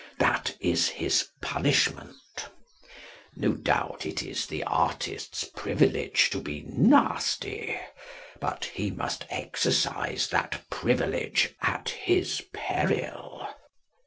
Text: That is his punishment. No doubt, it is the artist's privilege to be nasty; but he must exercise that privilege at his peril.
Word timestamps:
That 0.17 0.57
is 0.59 0.87
his 0.89 1.27
punishment. 1.43 2.49
No 3.35 3.51
doubt, 3.53 4.03
it 4.03 4.23
is 4.23 4.47
the 4.47 4.63
artist's 4.63 5.43
privilege 5.43 6.31
to 6.31 6.39
be 6.41 6.63
nasty; 6.65 7.77
but 8.39 8.65
he 8.73 8.89
must 8.89 9.25
exercise 9.29 10.27
that 10.29 10.67
privilege 10.71 11.53
at 11.61 11.89
his 11.89 12.41
peril. 12.51 13.47